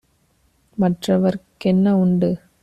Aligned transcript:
மற்றவர்க் 0.77 1.45
கென்னஉண்டு? 1.65 2.31